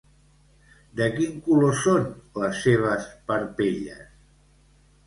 De 0.99 1.09
quin 1.17 1.35
color 1.49 1.77
són 1.83 2.09
les 2.45 2.65
seves 2.65 3.07
parpelles? 3.31 4.05